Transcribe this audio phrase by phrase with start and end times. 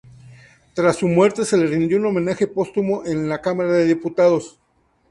[0.73, 4.57] Tras su muerte, se le rindió un homenaje póstumo en la Camara de Diputados.